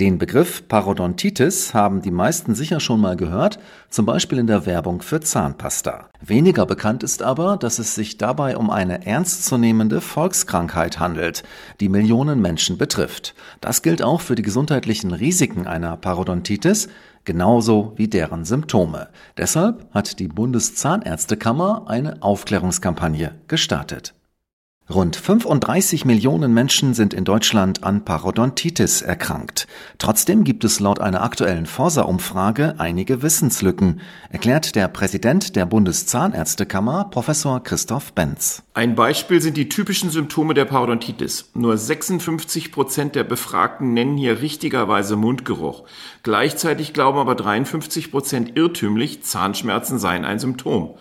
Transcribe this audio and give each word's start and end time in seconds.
Den 0.00 0.18
Begriff 0.18 0.66
Parodontitis 0.68 1.74
haben 1.74 2.00
die 2.00 2.10
meisten 2.10 2.54
sicher 2.54 2.80
schon 2.80 3.00
mal 3.00 3.14
gehört, 3.14 3.58
zum 3.90 4.06
Beispiel 4.06 4.38
in 4.38 4.46
der 4.46 4.64
Werbung 4.64 5.02
für 5.02 5.20
Zahnpasta. 5.20 6.08
Weniger 6.20 6.64
bekannt 6.64 7.02
ist 7.02 7.22
aber, 7.22 7.58
dass 7.58 7.78
es 7.78 7.94
sich 7.94 8.16
dabei 8.16 8.56
um 8.56 8.70
eine 8.70 9.06
ernstzunehmende 9.06 10.00
Volkskrankheit 10.00 10.98
handelt, 10.98 11.42
die 11.80 11.90
Millionen 11.90 12.40
Menschen 12.40 12.78
betrifft. 12.78 13.34
Das 13.60 13.82
gilt 13.82 14.02
auch 14.02 14.22
für 14.22 14.34
die 14.34 14.42
gesundheitlichen 14.42 15.12
Risiken 15.12 15.66
einer 15.66 15.98
Parodontitis, 15.98 16.88
genauso 17.24 17.92
wie 17.96 18.08
deren 18.08 18.46
Symptome. 18.46 19.08
Deshalb 19.36 19.86
hat 19.92 20.18
die 20.18 20.28
Bundeszahnärztekammer 20.28 21.84
eine 21.86 22.22
Aufklärungskampagne 22.22 23.34
gestartet. 23.46 24.14
Rund 24.90 25.14
35 25.14 26.04
Millionen 26.04 26.52
Menschen 26.52 26.92
sind 26.92 27.14
in 27.14 27.24
Deutschland 27.24 27.84
an 27.84 28.04
Parodontitis 28.04 29.00
erkrankt. 29.00 29.68
Trotzdem 29.98 30.42
gibt 30.42 30.64
es 30.64 30.80
laut 30.80 30.98
einer 30.98 31.22
aktuellen 31.22 31.66
Forsa-Umfrage 31.66 32.74
einige 32.78 33.22
Wissenslücken, 33.22 34.00
erklärt 34.30 34.74
der 34.74 34.88
Präsident 34.88 35.54
der 35.54 35.66
Bundeszahnärztekammer, 35.66 37.04
Professor 37.10 37.62
Christoph 37.62 38.12
Benz. 38.12 38.64
Ein 38.74 38.96
Beispiel 38.96 39.40
sind 39.40 39.56
die 39.56 39.68
typischen 39.68 40.10
Symptome 40.10 40.52
der 40.52 40.64
Parodontitis. 40.64 41.50
Nur 41.54 41.78
56 41.78 42.72
Prozent 42.72 43.14
der 43.14 43.24
Befragten 43.24 43.94
nennen 43.94 44.16
hier 44.16 44.42
richtigerweise 44.42 45.14
Mundgeruch. 45.14 45.84
Gleichzeitig 46.24 46.92
glauben 46.92 47.18
aber 47.18 47.36
53 47.36 48.10
Prozent 48.10 48.56
irrtümlich, 48.56 49.22
Zahnschmerzen 49.22 50.00
seien 50.00 50.24
ein 50.24 50.40
Symptom 50.40 50.96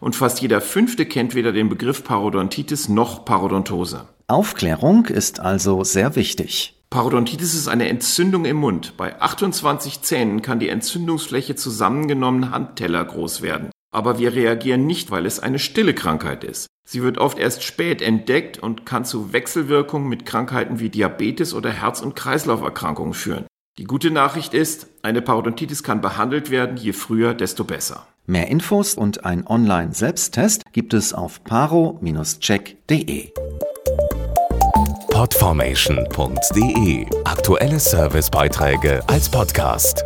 und 0.00 0.16
fast 0.16 0.40
jeder 0.40 0.60
Fünfte 0.60 1.06
kennt 1.06 1.34
weder 1.34 1.52
den 1.52 1.68
Begriff 1.68 2.04
Parodontitis 2.04 2.88
noch 2.88 3.24
Parodontose. 3.24 4.08
Aufklärung 4.28 5.06
ist 5.06 5.40
also 5.40 5.84
sehr 5.84 6.16
wichtig. 6.16 6.74
Parodontitis 6.90 7.54
ist 7.54 7.68
eine 7.68 7.88
Entzündung 7.88 8.44
im 8.44 8.56
Mund. 8.56 8.96
Bei 8.96 9.20
28 9.20 10.02
Zähnen 10.02 10.42
kann 10.42 10.60
die 10.60 10.68
Entzündungsfläche 10.68 11.56
zusammengenommen 11.56 12.50
Handteller 12.50 13.04
groß 13.04 13.42
werden. 13.42 13.70
Aber 13.92 14.18
wir 14.18 14.34
reagieren 14.34 14.86
nicht, 14.86 15.10
weil 15.10 15.26
es 15.26 15.40
eine 15.40 15.58
stille 15.58 15.94
Krankheit 15.94 16.44
ist. 16.44 16.66
Sie 16.88 17.02
wird 17.02 17.18
oft 17.18 17.38
erst 17.38 17.64
spät 17.64 18.00
entdeckt 18.00 18.58
und 18.58 18.86
kann 18.86 19.04
zu 19.04 19.32
Wechselwirkungen 19.32 20.08
mit 20.08 20.26
Krankheiten 20.26 20.78
wie 20.78 20.88
Diabetes 20.88 21.54
oder 21.54 21.70
Herz- 21.70 22.00
und 22.00 22.14
Kreislauferkrankungen 22.14 23.14
führen. 23.14 23.46
Die 23.78 23.84
gute 23.84 24.10
Nachricht 24.10 24.54
ist, 24.54 24.86
eine 25.02 25.20
Parodontitis 25.20 25.82
kann 25.82 26.00
behandelt 26.00 26.50
werden, 26.50 26.76
je 26.76 26.92
früher, 26.92 27.34
desto 27.34 27.64
besser. 27.64 28.06
Mehr 28.26 28.48
Infos 28.48 28.94
und 28.94 29.24
ein 29.24 29.46
Online-Selbsttest 29.46 30.64
gibt 30.72 30.94
es 30.94 31.12
auf 31.12 31.44
paro-check.de. 31.44 33.30
Podformation.de 35.10 37.06
Aktuelle 37.24 37.78
Servicebeiträge 37.78 39.00
als 39.06 39.28
Podcast. 39.28 40.04